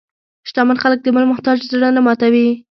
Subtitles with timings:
[0.49, 2.47] شتمن خلک د بل محتاج زړه نه ماتوي.